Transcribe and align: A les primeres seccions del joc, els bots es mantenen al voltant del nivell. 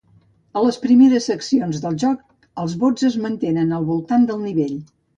A 0.59 0.63
les 0.67 0.79
primeres 0.85 1.27
seccions 1.31 1.83
del 1.85 1.99
joc, 2.05 2.25
els 2.65 2.75
bots 2.87 3.09
es 3.13 3.21
mantenen 3.29 3.81
al 3.81 3.89
voltant 3.95 4.31
del 4.33 4.45
nivell. 4.51 4.79